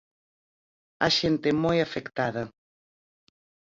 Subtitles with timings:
[1.07, 2.43] A xente moi afectada.